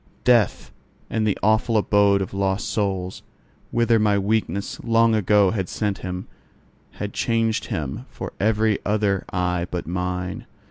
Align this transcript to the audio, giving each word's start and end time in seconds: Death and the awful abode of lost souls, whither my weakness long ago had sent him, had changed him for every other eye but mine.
Death 0.23 0.71
and 1.11 1.27
the 1.27 1.37
awful 1.43 1.77
abode 1.77 2.23
of 2.23 2.33
lost 2.33 2.67
souls, 2.67 3.21
whither 3.69 3.99
my 3.99 4.17
weakness 4.17 4.79
long 4.83 5.13
ago 5.13 5.51
had 5.51 5.69
sent 5.69 5.99
him, 5.99 6.27
had 6.93 7.13
changed 7.13 7.65
him 7.67 8.07
for 8.09 8.33
every 8.39 8.79
other 8.83 9.23
eye 9.31 9.67
but 9.69 9.85
mine. 9.85 10.47